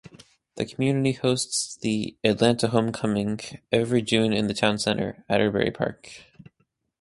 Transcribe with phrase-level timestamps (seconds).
[0.55, 3.39] The community hosts the "Atlanta Homecoming"
[3.71, 6.11] every June in the town center, Atterberry Park.